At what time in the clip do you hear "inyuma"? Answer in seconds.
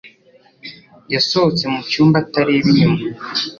2.71-2.99